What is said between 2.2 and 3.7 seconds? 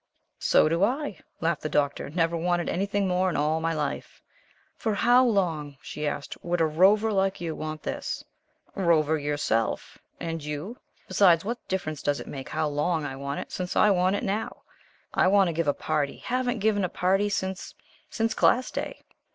wanted anything more in all